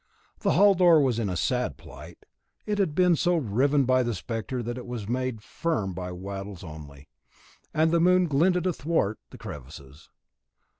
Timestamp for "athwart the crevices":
8.65-10.09